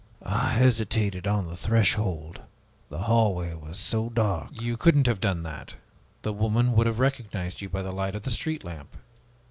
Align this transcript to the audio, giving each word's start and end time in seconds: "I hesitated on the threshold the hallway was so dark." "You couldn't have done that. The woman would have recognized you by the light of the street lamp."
"I 0.25 0.53
hesitated 0.53 1.27
on 1.27 1.47
the 1.47 1.55
threshold 1.55 2.41
the 2.89 3.03
hallway 3.03 3.53
was 3.53 3.77
so 3.77 4.09
dark." 4.09 4.49
"You 4.51 4.75
couldn't 4.75 5.05
have 5.05 5.21
done 5.21 5.43
that. 5.43 5.75
The 6.23 6.33
woman 6.33 6.73
would 6.73 6.87
have 6.87 6.97
recognized 6.97 7.61
you 7.61 7.69
by 7.69 7.83
the 7.83 7.91
light 7.93 8.15
of 8.15 8.23
the 8.23 8.31
street 8.31 8.63
lamp." 8.63 8.97